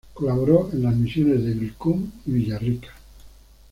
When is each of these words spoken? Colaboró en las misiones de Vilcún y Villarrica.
Colaboró 0.15 0.67
en 0.73 0.81
las 0.81 0.95
misiones 0.95 1.43
de 1.45 1.53
Vilcún 1.53 2.11
y 2.25 2.31
Villarrica. 2.31 2.87